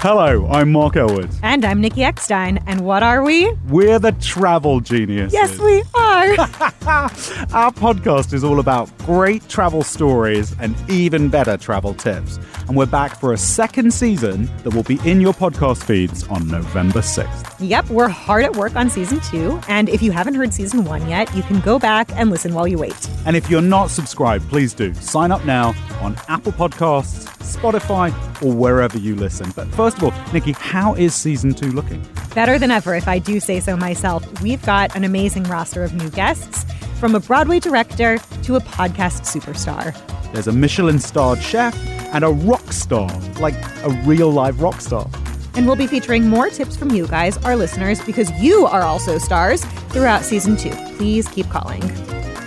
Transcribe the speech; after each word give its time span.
Hello, 0.00 0.46
I'm 0.48 0.70
Mark 0.70 0.94
Ellwood. 0.94 1.28
And 1.42 1.64
I'm 1.64 1.80
Nikki 1.80 2.02
Ekstein. 2.02 2.62
And 2.68 2.82
what 2.82 3.02
are 3.02 3.20
we? 3.24 3.50
We're 3.68 3.98
the 3.98 4.12
travel 4.12 4.78
geniuses. 4.78 5.32
Yes, 5.32 5.58
we 5.58 5.82
are. 5.94 6.28
Our 7.52 7.72
podcast 7.72 8.32
is 8.32 8.44
all 8.44 8.60
about 8.60 8.96
great 8.98 9.48
travel 9.48 9.82
stories 9.82 10.54
and 10.60 10.76
even 10.88 11.28
better 11.30 11.56
travel 11.56 11.94
tips. 11.94 12.38
And 12.68 12.76
we're 12.76 12.86
back 12.86 13.18
for 13.18 13.32
a 13.32 13.36
second 13.36 13.92
season 13.92 14.48
that 14.62 14.72
will 14.72 14.84
be 14.84 15.00
in 15.04 15.20
your 15.20 15.32
podcast 15.32 15.82
feeds 15.82 16.22
on 16.28 16.46
November 16.46 17.00
6th. 17.00 17.56
yep, 17.58 17.88
we're 17.90 18.08
hard 18.08 18.44
at 18.44 18.54
work 18.54 18.76
on 18.76 18.88
season 18.90 19.18
two. 19.20 19.60
And 19.66 19.88
if 19.88 20.00
you 20.00 20.12
haven't 20.12 20.34
heard 20.34 20.54
season 20.54 20.84
one 20.84 21.08
yet, 21.08 21.34
you 21.34 21.42
can 21.42 21.58
go 21.60 21.76
back 21.78 22.08
and 22.12 22.30
listen 22.30 22.54
while 22.54 22.68
you 22.68 22.78
wait. 22.78 23.10
And 23.26 23.34
if 23.36 23.50
you're 23.50 23.60
not 23.60 23.90
subscribed, 23.90 24.48
please 24.48 24.74
do. 24.74 24.94
Sign 24.94 25.32
up 25.32 25.44
now 25.44 25.74
on 26.00 26.16
Apple 26.28 26.52
Podcasts, 26.52 27.26
Spotify, 27.38 28.12
or 28.42 28.52
wherever 28.52 28.96
you 28.98 29.16
listen. 29.16 29.50
But 29.56 29.66
first 29.74 29.87
of 29.96 30.04
all, 30.04 30.32
Nikki, 30.32 30.52
how 30.52 30.94
is 30.94 31.14
season 31.14 31.54
two 31.54 31.72
looking? 31.72 32.06
Better 32.34 32.58
than 32.58 32.70
ever, 32.70 32.94
if 32.94 33.08
I 33.08 33.18
do 33.18 33.40
say 33.40 33.60
so 33.60 33.76
myself. 33.76 34.42
We've 34.42 34.64
got 34.66 34.94
an 34.94 35.04
amazing 35.04 35.44
roster 35.44 35.82
of 35.82 35.94
new 35.94 36.10
guests, 36.10 36.66
from 37.00 37.14
a 37.14 37.20
Broadway 37.20 37.60
director 37.60 38.18
to 38.42 38.56
a 38.56 38.60
podcast 38.60 39.22
superstar. 39.22 39.96
There's 40.32 40.48
a 40.48 40.52
Michelin 40.52 40.98
starred 40.98 41.40
chef 41.42 41.74
and 42.12 42.24
a 42.24 42.28
rock 42.28 42.72
star, 42.72 43.10
like 43.40 43.54
a 43.84 43.90
real 44.04 44.30
live 44.30 44.60
rock 44.60 44.80
star. 44.80 45.08
And 45.54 45.66
we'll 45.66 45.76
be 45.76 45.86
featuring 45.86 46.28
more 46.28 46.50
tips 46.50 46.76
from 46.76 46.90
you 46.90 47.06
guys, 47.06 47.36
our 47.38 47.56
listeners, 47.56 48.00
because 48.02 48.30
you 48.40 48.66
are 48.66 48.82
also 48.82 49.18
stars 49.18 49.64
throughout 49.90 50.24
season 50.24 50.56
two. 50.56 50.72
Please 50.96 51.26
keep 51.28 51.48
calling. 51.48 51.80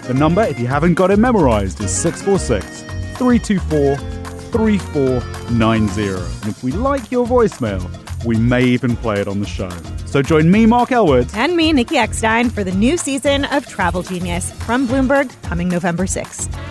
The 0.03 0.14
number, 0.14 0.44
if 0.44 0.59
you 0.59 0.67
haven't 0.67 0.94
got 0.95 1.12
it 1.12 1.19
memorized, 1.19 1.81
is 1.81 1.92
646 1.92 2.81
324 3.17 4.20
3490. 4.52 6.07
And 6.41 6.47
if 6.47 6.63
we 6.63 6.71
like 6.71 7.11
your 7.11 7.25
voicemail, 7.25 7.81
we 8.25 8.38
may 8.38 8.63
even 8.63 8.95
play 8.95 9.19
it 9.21 9.27
on 9.27 9.39
the 9.39 9.45
show. 9.47 9.69
So 10.05 10.21
join 10.21 10.52
me, 10.52 10.66
Mark 10.66 10.91
Ellwood. 10.91 11.33
And 11.35 11.55
me, 11.55 11.73
Nikki 11.73 11.95
Ekstein, 11.95 12.52
for 12.52 12.63
the 12.63 12.72
new 12.72 12.97
season 12.97 13.45
of 13.45 13.66
Travel 13.66 14.03
Genius 14.03 14.52
from 14.63 14.88
Bloomberg 14.88 15.29
coming 15.44 15.69
November 15.69 16.03
6th. 16.03 16.70